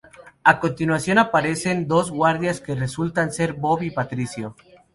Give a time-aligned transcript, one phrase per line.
[0.43, 4.55] A continuación aparecen dos guardias, que resultan ser Bob y Patricio.